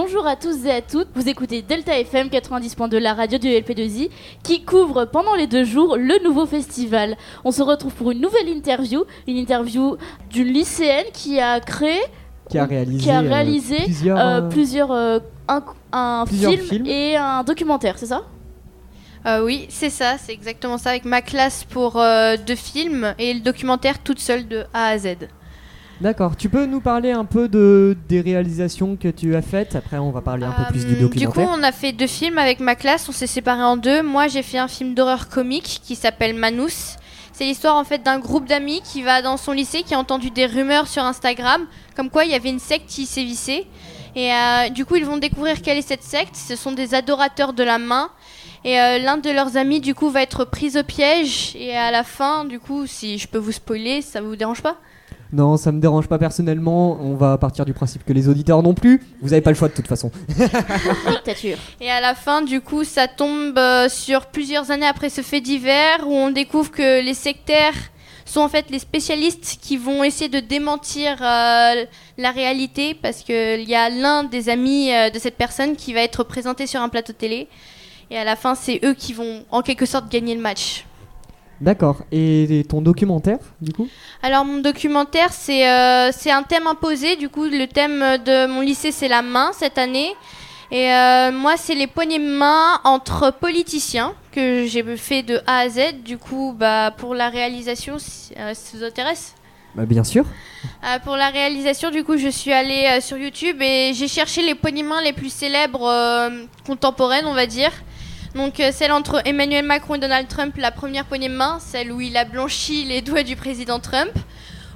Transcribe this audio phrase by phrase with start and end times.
[0.00, 4.10] Bonjour à tous et à toutes, vous écoutez Delta FM 90.2, la radio du LP2I,
[4.44, 7.16] qui couvre pendant les deux jours le nouveau festival.
[7.44, 9.96] On se retrouve pour une nouvelle interview, une interview
[10.30, 11.98] d'une lycéenne qui a créé,
[12.48, 15.18] qui a réalisé, qui a réalisé euh, plusieurs, euh, euh, plusieurs, euh,
[15.48, 16.86] un, un plusieurs film, films.
[16.86, 18.22] et un documentaire, c'est ça?
[19.26, 23.34] Euh, oui, c'est ça, c'est exactement ça, avec ma classe pour euh, deux films et
[23.34, 25.16] le documentaire toute seule de A à Z.
[26.00, 26.36] D'accord.
[26.36, 29.74] Tu peux nous parler un peu de des réalisations que tu as faites?
[29.74, 31.44] Après, on va parler un peu plus du Euh, documentaire.
[31.44, 34.02] coup, on a fait deux films avec ma classe, on s'est séparés en deux.
[34.02, 36.96] Moi, j'ai fait un film d'horreur comique qui s'appelle Manus.
[37.32, 40.30] C'est l'histoire en fait d'un groupe d'amis qui va dans son lycée, qui a entendu
[40.30, 41.66] des rumeurs sur Instagram,
[41.96, 43.66] comme quoi il y avait une secte qui sévissait.
[44.14, 46.34] Et euh, du coup, ils vont découvrir quelle est cette secte.
[46.36, 48.10] Ce sont des adorateurs de la main.
[48.64, 51.54] Et euh, l'un de leurs amis, du coup, va être pris au piège.
[51.56, 54.76] Et à la fin, du coup, si je peux vous spoiler, ça vous dérange pas?
[55.32, 56.98] Non, ça me dérange pas personnellement.
[57.00, 59.02] On va partir du principe que les auditeurs non plus.
[59.20, 60.10] Vous avez pas le choix de toute façon.
[61.08, 61.58] Dictature.
[61.80, 65.40] Et à la fin, du coup, ça tombe euh, sur plusieurs années après ce fait
[65.40, 67.74] divers où on découvre que les sectaires
[68.24, 71.84] sont en fait les spécialistes qui vont essayer de démentir euh,
[72.18, 76.00] la réalité parce qu'il y a l'un des amis euh, de cette personne qui va
[76.00, 77.48] être présenté sur un plateau télé.
[78.10, 80.86] Et à la fin, c'est eux qui vont en quelque sorte gagner le match.
[81.60, 82.02] D'accord.
[82.12, 83.88] Et ton documentaire, du coup?
[84.22, 87.16] Alors mon documentaire, c'est euh, c'est un thème imposé.
[87.16, 90.14] Du coup, le thème de mon lycée, c'est la main cette année.
[90.70, 95.60] Et euh, moi, c'est les poignées de main entre politiciens que j'ai fait de A
[95.60, 96.02] à Z.
[96.04, 99.34] Du coup, bah, pour la réalisation, si euh, ça vous intéresse
[99.74, 100.26] Bah, bien sûr.
[100.84, 104.54] Euh, Pour la réalisation, du coup, je suis allée sur YouTube et j'ai cherché les
[104.54, 105.90] poignées de main les plus célèbres
[106.66, 107.72] contemporaines, on va dire.
[108.38, 111.90] Donc euh, celle entre Emmanuel Macron et Donald Trump, la première poignée de main, celle
[111.90, 114.12] où il a blanchi les doigts du président Trump.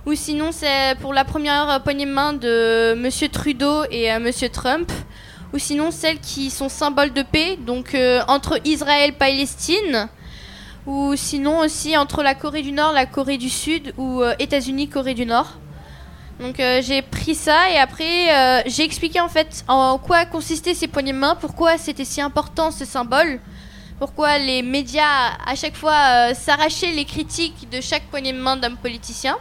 [0.05, 4.19] Ou sinon c'est pour la première euh, poignée de main de Monsieur Trudeau et euh,
[4.19, 4.91] Monsieur Trump.
[5.53, 10.09] Ou sinon celles qui sont symboles de paix, donc entre Israël et Palestine.
[10.87, 15.15] Ou sinon aussi entre la Corée du Nord, la Corée du Sud ou États-Unis, Corée
[15.15, 15.59] du Nord.
[16.41, 21.13] Donc j'ai pris ça et après j'ai expliqué en fait en quoi consistaient ces poignées
[21.13, 23.39] de main, pourquoi c'était si important ce symbole,
[24.03, 28.57] pourquoi les médias à chaque fois euh, s'arrachaient les critiques de chaque poignée de main
[28.57, 29.37] d'un politicien.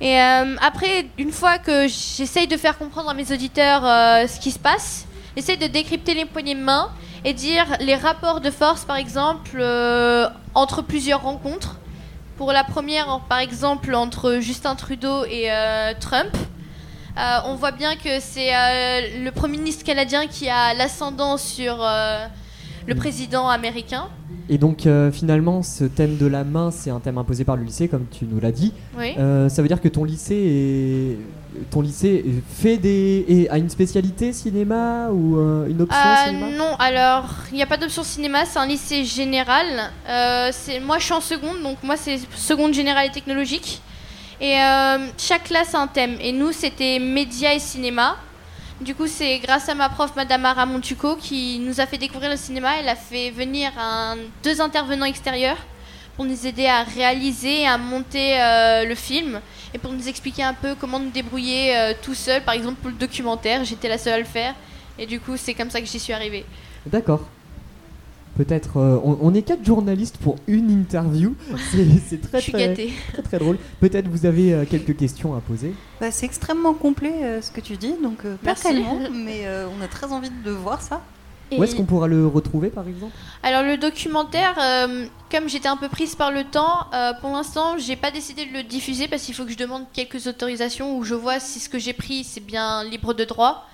[0.00, 4.40] Et euh, après, une fois que j'essaye de faire comprendre à mes auditeurs euh, ce
[4.40, 5.06] qui se passe,
[5.36, 6.90] j'essaye de décrypter les poignées de main
[7.24, 9.64] et dire les rapports de force par exemple
[10.56, 11.76] entre plusieurs rencontres.
[12.38, 15.48] Pour la première, par exemple, entre Justin Trudeau et
[16.00, 16.36] Trump,
[17.16, 18.50] on voit bien que c'est
[19.20, 21.86] le Premier ministre canadien qui a l'ascendant sur
[22.88, 24.08] le président américain.
[24.48, 27.64] Et donc, euh, finalement, ce thème de la main, c'est un thème imposé par le
[27.64, 28.72] lycée, comme tu nous l'as dit.
[28.96, 29.14] Oui.
[29.18, 31.18] Euh, ça veut dire que ton lycée
[31.54, 31.66] est...
[31.70, 36.46] ton lycée fait des et a une spécialité cinéma ou euh, une option cinéma?
[36.56, 39.66] non, alors il n'y a pas d'option cinéma, c'est un lycée général.
[40.52, 43.82] C'est moi je suis en seconde, donc moi c'est seconde générale et technologique.
[44.40, 44.54] Et
[45.18, 46.16] chaque classe a un thème.
[46.22, 48.16] Et nous c'était médias et cinéma.
[48.80, 52.30] Du coup c'est grâce à ma prof Madame Ara Montuco qui nous a fait découvrir
[52.30, 52.78] le cinéma.
[52.78, 53.72] Elle a fait venir
[54.44, 55.58] deux intervenants extérieurs
[56.14, 59.40] pour nous aider à réaliser et à monter euh, le film
[59.74, 62.42] et pour nous expliquer un peu comment nous débrouiller euh, tout seul.
[62.42, 64.54] Par exemple pour le documentaire, j'étais la seule à le faire.
[64.98, 66.44] Et du coup, c'est comme ça que j'y suis arrivée.
[66.86, 67.28] D'accord.
[68.38, 68.78] Peut-être.
[68.78, 71.34] euh, on, on est quatre journalistes pour une interview.
[72.08, 72.74] C'est très, très,
[73.12, 73.58] très très drôle.
[73.80, 75.74] Peut-être vous avez euh, quelques questions à poser.
[76.00, 79.66] Bah, c'est extrêmement complet euh, ce que tu dis, donc euh, pas tellement, mais euh,
[79.76, 81.02] on a très envie de voir ça.
[81.50, 83.12] Et Où est-ce qu'on pourra le retrouver par exemple?
[83.42, 87.76] Alors le documentaire, euh, comme j'étais un peu prise par le temps, euh, pour l'instant,
[87.78, 91.04] j'ai pas décidé de le diffuser parce qu'il faut que je demande quelques autorisations où
[91.04, 93.66] je vois si ce que j'ai pris c'est bien libre de droit.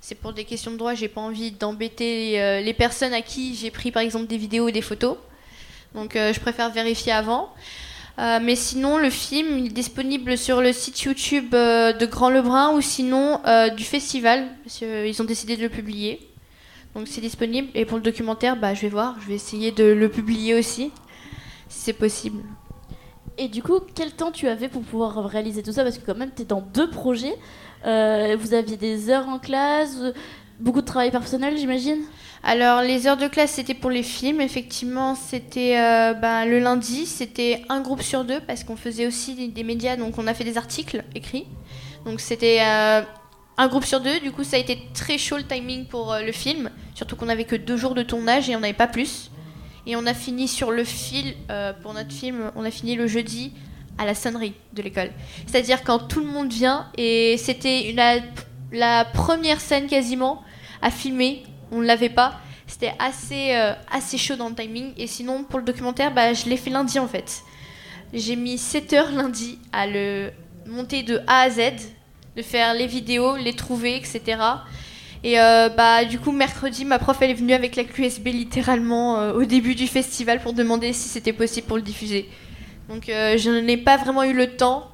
[0.00, 3.54] C'est pour des questions de droit, j'ai pas envie d'embêter euh, les personnes à qui
[3.54, 5.16] j'ai pris par exemple des vidéos ou des photos.
[5.94, 7.52] Donc euh, je préfère vérifier avant.
[8.18, 12.72] Euh, mais sinon, le film il est disponible sur le site YouTube de Grand Lebrun
[12.72, 13.40] ou sinon
[13.76, 16.26] du festival, parce qu'ils ont décidé de le publier.
[16.94, 17.68] Donc c'est disponible.
[17.74, 20.90] Et pour le documentaire, bah, je vais voir, je vais essayer de le publier aussi,
[21.68, 22.42] si c'est possible.
[23.38, 25.82] Et du coup, quel temps tu avais pour pouvoir réaliser tout ça?
[25.82, 27.36] Parce que quand même, tu es dans deux projets.
[27.86, 30.12] Euh, vous aviez des heures en classe, euh,
[30.58, 32.00] beaucoup de travail personnel, j'imagine?
[32.42, 34.40] Alors les heures de classe, c'était pour les films.
[34.40, 39.48] Effectivement, c'était euh, bah, le lundi, c'était un groupe sur deux parce qu'on faisait aussi
[39.48, 41.46] des, médias, donc on a fait des articles écrits.
[42.04, 44.20] Donc c'était un groupe sur deux.
[44.20, 47.44] Du coup, ça a été très chaud le timing pour le film, surtout qu'on n'avait
[47.44, 49.30] que deux jours de tournage et on n'avait pas plus.
[49.86, 52.50] Et on a fini sur le fil euh, pour notre film.
[52.56, 53.52] On a fini le jeudi
[53.98, 55.10] à la sonnerie de l'école.
[55.46, 57.94] C'est-à-dire quand tout le monde vient et c'était
[58.72, 60.42] la première scène quasiment
[60.82, 61.42] à filmer.
[61.72, 62.40] On ne l'avait pas.
[62.70, 64.92] C'était assez, euh, assez chaud dans le timing.
[64.96, 67.42] Et sinon, pour le documentaire, bah, je l'ai fait lundi en fait.
[68.12, 70.30] J'ai mis 7 heures lundi à le
[70.66, 71.60] monter de A à Z,
[72.36, 74.38] de faire les vidéos, les trouver, etc.
[75.22, 79.18] Et euh, bah, du coup, mercredi, ma prof elle est venue avec la QSB littéralement
[79.18, 82.28] euh, au début du festival pour demander si c'était possible pour le diffuser.
[82.88, 84.90] Donc euh, je n'ai pas vraiment eu le temps,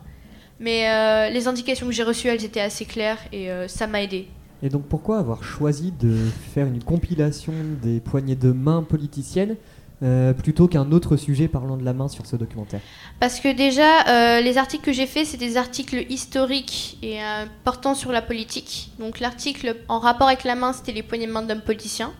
[0.58, 4.26] mais les indications que j'ai reçues, elles étaient assez claires et ça m'a aidé.
[4.62, 6.17] Et donc pourquoi avoir choisi de
[6.55, 7.52] faire une compilation
[7.82, 9.56] des poignées de main politiciennes
[10.02, 12.81] euh, plutôt qu'un autre sujet parlant de la main sur ce documentaire
[13.19, 17.46] Parce que déjà, euh, les articles que j'ai faits, c'est des articles historiques et euh,
[17.64, 18.90] portant sur la politique.
[18.98, 22.12] Donc l'article en rapport avec la main, c'était les poignées de main d'hommes politiciens.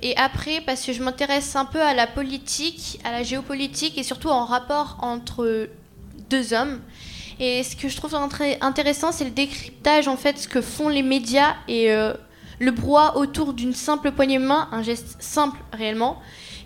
[0.00, 4.02] Et après, parce que je m'intéresse un peu à la politique, à la géopolitique et
[4.02, 5.68] surtout en rapport entre
[6.30, 6.80] deux hommes.
[7.38, 11.02] Et ce que je trouve intéressant, c'est le décryptage en fait, ce que font les
[11.02, 11.94] médias et
[12.62, 16.20] le brouhaha autour d'une simple poignée de main, un geste simple réellement,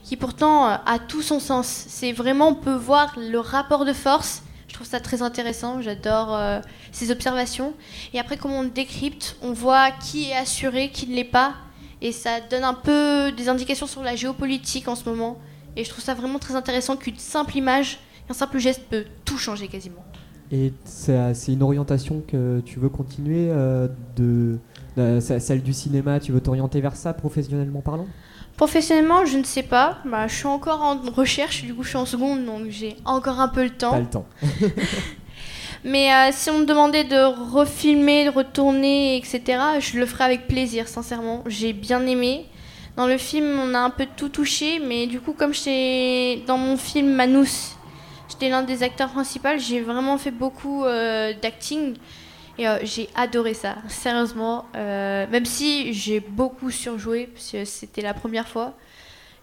[0.04, 1.66] qui pourtant euh, a tout son sens.
[1.66, 4.42] C'est vraiment, on peut voir le rapport de force.
[4.68, 6.60] Je trouve ça très intéressant, j'adore euh,
[6.92, 7.72] ces observations.
[8.12, 11.54] Et après, comment on décrypte, on voit qui est assuré, qui ne l'est pas.
[12.02, 15.38] Et ça donne un peu des indications sur la géopolitique en ce moment.
[15.76, 19.38] Et je trouve ça vraiment très intéressant qu'une simple image, un simple geste peut tout
[19.38, 20.04] changer quasiment.
[20.52, 24.58] Et c'est une orientation que tu veux continuer euh, de,
[24.96, 28.06] ce- celle du cinéma, tu veux t'orienter vers ça professionnellement parlant?
[28.56, 29.98] Professionnellement, je ne sais pas.
[30.06, 33.38] Bah, je suis encore en recherche, du coup je suis en seconde, donc j'ai encore
[33.40, 33.90] un peu le temps.
[33.90, 34.26] Pas le temps.
[35.84, 40.48] Mais euh, si on me demandait de refilmer, de retourner, etc., je le ferais avec
[40.48, 41.44] plaisir, sincèrement.
[41.46, 42.46] J'ai bien aimé.
[42.96, 46.56] Dans le film, on a un peu tout touché, mais du coup, comme j'étais dans
[46.56, 47.76] mon film Manous,
[48.30, 51.94] j'étais l'un des acteurs principaux, j'ai vraiment fait beaucoup euh, d'acting.
[52.58, 54.64] Et euh, j'ai adoré ça, sérieusement.
[54.74, 58.74] Euh, même si j'ai beaucoup surjoué, parce que c'était la première fois,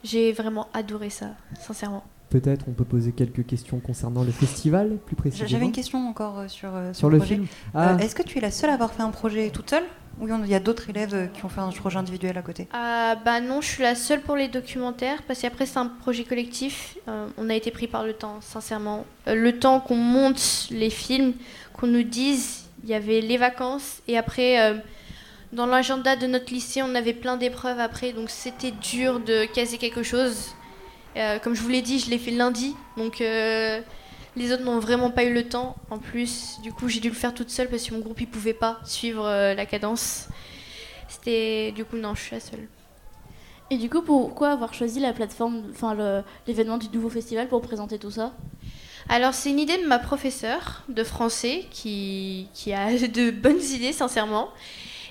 [0.03, 1.27] j'ai vraiment adoré ça,
[1.59, 2.03] sincèrement.
[2.29, 5.47] Peut-être on peut poser quelques questions concernant le festival, plus précisément.
[5.47, 7.35] J'avais une question encore euh, sur, Sur le projet.
[7.35, 7.45] film
[7.75, 9.83] Euh, Ah, Est-ce que tu es la seule à avoir fait un projet toute seule
[10.19, 12.67] Ou il y a d'autres élèves qui ont fait un projet individuel à côté?
[12.73, 16.23] Euh, bah non, je suis la seule pour les documentaires parce qu'après c'est un projet
[16.23, 16.97] collectif.
[17.07, 19.05] Euh, on a été pris par le temps, sincèrement.
[19.27, 21.33] Euh, le temps qu'on monte les films,
[21.73, 24.77] qu'on nous dise, il y avait les vacances et après euh,
[25.51, 29.77] dans l'agenda de notre lycée, on avait plein d'épreuves après, donc c'était dur de caser
[29.77, 30.55] quelque chose.
[31.15, 33.79] Euh, comme je vous l'ai dit, je l'ai fait lundi, donc euh,
[34.35, 35.75] les autres n'ont vraiment pas eu le temps.
[35.91, 38.27] En plus, du coup, j'ai dû le faire toute seule parce que mon groupe il
[38.27, 40.27] pouvait pas suivre la cadence.
[41.07, 42.67] C'était du coup non, je suis la seule.
[43.69, 47.99] Et du coup, pourquoi avoir choisi la plateforme, enfin l'événement du nouveau festival pour présenter
[47.99, 48.33] tout ça?
[49.09, 53.93] Alors, c'est une idée de ma professeure de français qui, qui a de bonnes idées,
[53.93, 54.49] sincèrement.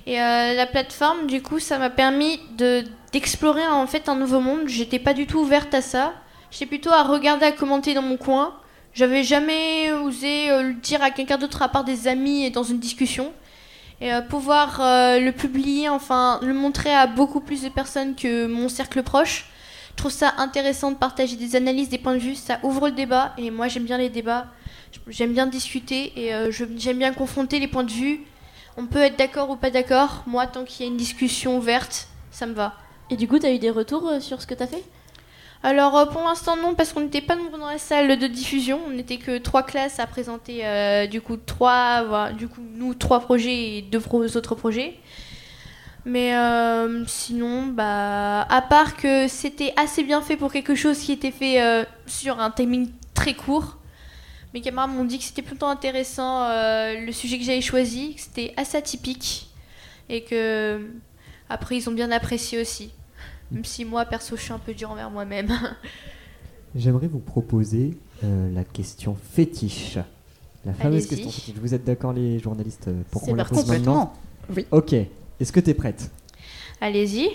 [0.07, 4.41] Et euh, la plateforme, du coup, ça m'a permis de d'explorer en fait un nouveau
[4.41, 4.63] monde.
[4.69, 6.15] J'étais pas du tout ouverte à ça.
[6.51, 8.55] J'étais plutôt à regarder, à commenter dans mon coin.
[8.95, 12.63] J'avais jamais osé euh, le dire à quelqu'un d'autre à part des amis et dans
[12.63, 13.33] une discussion.
[14.01, 18.69] Et euh, pouvoir le publier, enfin le montrer à beaucoup plus de personnes que mon
[18.69, 19.47] cercle proche,
[19.93, 22.35] je trouve ça intéressant de partager des analyses, des points de vue.
[22.35, 24.47] Ça ouvre le débat et moi j'aime bien les débats.
[25.07, 28.21] J'aime bien discuter et euh, j'aime bien confronter les points de vue.
[28.77, 30.25] On peut être d'accord ou pas d'accord.
[30.27, 32.75] Moi, tant qu'il y a une discussion ouverte, ça me va.
[33.11, 34.83] Et du coup, t'as eu des retours euh, sur ce que t'as fait?
[35.65, 38.81] Alors euh, pour l'instant non parce qu'on n'était pas nombreux dans la salle de diffusion,
[38.85, 42.95] on n'était que trois classes à présenter euh, du coup trois, voilà, du coup nous
[42.95, 44.03] trois projets et deux
[44.37, 44.99] autres projets.
[46.05, 51.13] Mais euh, sinon bah à part que c'était assez bien fait pour quelque chose qui
[51.13, 53.79] était fait euh, sur un timing très court.
[54.53, 58.21] Mes camarades m'ont dit que c'était plutôt intéressant euh, le sujet que j'avais choisi, que
[58.21, 59.49] c'était assez atypique
[60.09, 60.91] et que
[61.49, 62.91] après ils ont bien apprécié aussi.
[63.53, 65.51] Même si moi, perso, je suis un peu dur envers moi-même.
[66.75, 69.99] J'aimerais vous proposer euh, la question fétiche.
[70.65, 71.55] La fameuse question fétiche.
[71.61, 74.15] Vous êtes d'accord les journalistes pour qu'on la pose maintenant
[74.47, 74.79] Complètement.
[74.79, 74.95] Ok.
[75.41, 76.11] Est-ce que tu es prête?
[76.81, 77.29] Allez-y.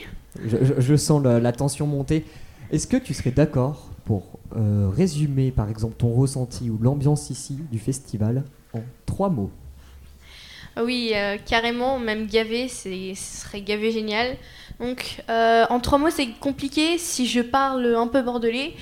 [0.44, 2.26] je, je- je sens la, la tension monter.
[2.72, 7.58] Est-ce que tu serais d'accord pour euh, résumer par exemple ton ressenti ou l'ambiance ici
[7.72, 9.52] du festival en trois mots?
[10.76, 14.36] Ah Oui, euh, carrément, même gavé, c'est- ce serait gavé génial.
[14.80, 16.98] Donc, euh, en trois mots, c'est compliqué.
[16.98, 18.74] Si je parle un peu bordelais,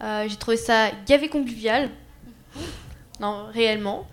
[0.00, 1.90] j'ai trouvé ça gavé convivial.
[3.20, 4.06] Non, réellement.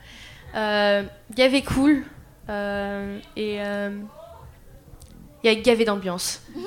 [0.53, 2.03] Gavé cool.
[2.49, 3.59] et
[5.43, 6.41] il y a gavé d'ambiance.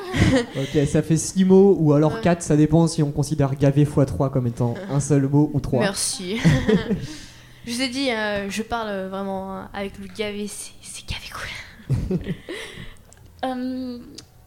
[0.56, 2.20] Ok, ça fait six mots ou alors Ouais.
[2.22, 5.80] quatre, ça dépend si on considère gavé x3 comme étant un seul mot ou trois.
[5.80, 6.38] Merci.
[7.66, 11.30] Je vous ai dit, euh, je parle euh, vraiment euh, avec le gavé, c'est gavé
[11.32, 12.18] cool.
[13.44, 13.98] Euh,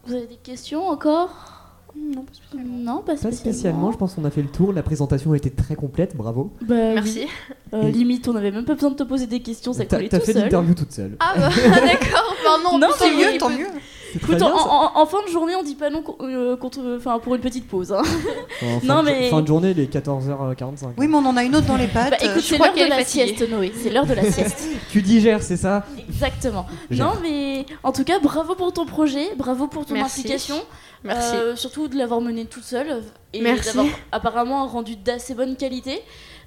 [0.05, 1.53] vous avez des questions encore?
[1.95, 2.77] Non, pas spécialement.
[2.93, 3.91] Non, pas Pas spécialement.
[3.91, 4.73] je pense qu'on a fait le tour.
[4.73, 6.51] La présentation a été très complète, bravo.
[6.61, 6.75] Bah.
[6.95, 7.27] Merci.
[7.73, 10.09] Euh, limite, on avait même pas besoin de te poser des questions, ça T'as coulait
[10.09, 11.15] t'as tout fait l'interview toute seule.
[11.19, 11.49] Ah bah
[11.81, 12.77] d'accord, pardon.
[12.79, 13.67] Non, c'est oui, mieux, Tant mieux.
[14.15, 14.67] Écoute, en, bien, ça.
[14.69, 17.67] en- en fin de journée, on dit pas non euh, contre, enfin, pour une petite
[17.67, 17.91] pause.
[17.91, 18.01] hein.
[18.63, 20.93] En fin non, mais- Fin de journée, il est 14h45.
[20.97, 22.11] Oui, mais on en a une autre dans les pattes.
[22.11, 23.27] Bah écoute, c'est crois l'heure de la fatiguée.
[23.35, 23.71] sieste, Noé.
[23.75, 24.67] C'est l'heure de la sieste.
[24.91, 25.85] Tu digères, c'est ça?
[26.09, 26.65] Exactement.
[26.89, 27.05] Gère.
[27.07, 30.21] Non, mais en tout cas, bravo pour ton projet, bravo pour ton Merci.
[30.21, 30.55] implication.
[31.03, 31.35] Merci.
[31.35, 33.67] Euh, surtout de l'avoir mené toute seule et Merci.
[33.67, 36.01] d'avoir apparemment un rendu d'assez bonne qualité.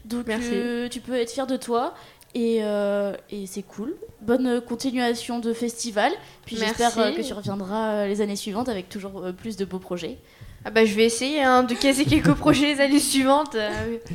[0.06, 0.48] Donc Merci.
[0.52, 1.94] euh, tu peux être fier de toi
[2.34, 3.94] et, euh, et c'est cool.
[4.20, 6.12] Bonne continuation de festival.
[6.46, 9.78] Puis j'espère euh, que tu reviendras euh, les années suivantes avec toujours plus de beaux
[9.78, 10.18] projets.
[10.62, 13.54] Ah bah je vais essayer hein, de caser quelques projets les années suivantes.
[13.54, 13.70] Euh,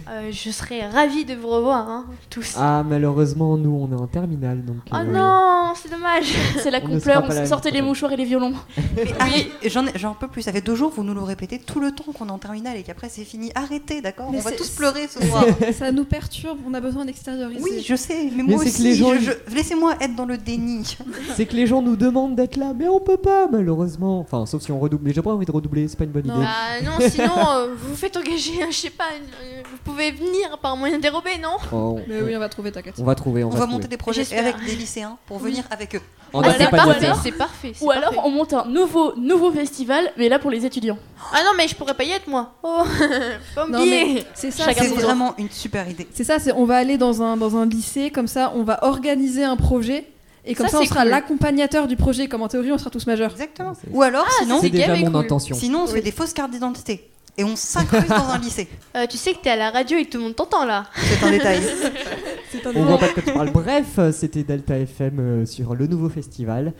[0.10, 2.54] euh, je serai ravie de vous revoir hein, tous.
[2.56, 4.76] Ah, malheureusement, nous, on est en terminale, donc...
[4.92, 6.26] Oh euh, non, c'est dommage.
[6.62, 8.54] C'est la On sera on là sortez les mouchoirs et les violons.
[8.96, 10.44] Mais arrête- j'en ai- j'en peux plus.
[10.44, 12.78] Ça fait deux jours, vous nous le répétez tout le temps qu'on est en terminale
[12.78, 13.52] et qu'après c'est fini.
[13.56, 14.30] Arrêtez, d'accord?
[14.32, 15.46] Mais On va tous pleurer ce soir.
[15.74, 17.64] Ça nous perturbe, on a besoin d'extérioriser.
[17.64, 18.84] Oui, je sais, mais Mais moi aussi.
[18.84, 20.96] les gens, je- ils- je- Laissez-moi être dans le déni.
[21.36, 24.20] C'est que les gens nous demandent d'être là, mais on peut pas, malheureusement.
[24.20, 25.04] Enfin, sauf si on redouble.
[25.08, 26.35] Mais j'ai pas envie de redoubler, c'est pas une bonne Non.
[26.36, 26.46] Idée.
[26.46, 30.12] Bah non, sinon euh, vous vous faites engager, hein, je sais pas, euh, vous pouvez
[30.12, 32.96] venir par moyen dérobé, non Oh, Mais oui, on va trouver, t'inquiète.
[33.00, 33.74] on va trouver, on, On va, va trouver.
[33.78, 34.40] monter des projets J'espère.
[34.56, 36.02] avec des lycéens pour venir avec eux.
[36.34, 37.10] En Ah, c'est accompagnateur.
[37.16, 37.20] parfait.
[37.24, 37.72] C'est parfait.
[37.76, 38.20] c'est Ou alors parfait.
[38.26, 40.98] on monte un nouveau, nouveau festival, mais là pour les étudiants.
[41.34, 42.56] Ah non, mais je pourrais pas y être moi.
[42.64, 42.84] Oh,
[43.56, 44.26] pas Non, oublier.
[44.34, 45.04] c'est ça, Chacun C'est c'est son tour.
[45.06, 46.08] vraiment une super idée.
[46.14, 48.84] c'est ça, c'est on va aller dans un, dans un lycée, comme ça, on va
[48.84, 50.08] organiser un projet,
[50.46, 51.10] et comme Ça, ça, on sera cool.
[51.10, 53.32] l'accompagnateur du projet, comme en théorie, on sera tous majeurs.
[53.32, 53.74] Exactement.
[53.92, 55.16] Ou alors, sinon, C'est c'est déjà mon cool.
[55.18, 55.56] intention.
[55.56, 55.98] sinon on se Oui.
[56.00, 57.10] fait des fausses cartes d'identité.
[57.38, 58.68] Et on s'incruste dans un lycée.
[58.96, 60.86] Euh, tu sais que t'es à la radio et que tout le monde t'entend là.
[60.96, 61.60] C'est un détail.
[62.52, 63.52] C'est un On voit pas de quoi tu parles.
[63.52, 66.72] Bref, c'était Delta FM euh, sur le nouveau festival.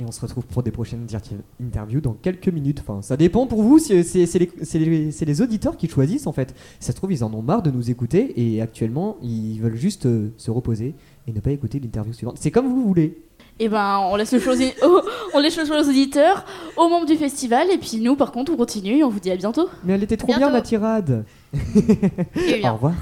[0.00, 1.06] Et on se retrouve pour des prochaines
[1.62, 2.80] interviews dans quelques minutes.
[2.80, 3.78] Enfin, ça dépend pour vous.
[3.78, 6.54] C'est les, auditeurs qui choisissent en fait.
[6.78, 9.76] Si ça se trouve, ils en ont marre de nous écouter et actuellement, ils veulent
[9.76, 10.94] juste euh, se reposer
[11.26, 12.36] et ne pas écouter l'interview suivante.
[12.40, 13.18] C'est comme vous voulez.
[13.58, 15.02] Et ben on laisse le choix aux, aux-
[15.34, 16.46] on laisse le choix aux auditeurs,
[16.78, 19.30] aux membres du festival, et puis nous par contre on continue et on vous dit
[19.30, 19.68] à bientôt.
[19.84, 21.26] Mais elle était trop bien ma tirade.
[22.64, 22.94] Au revoir.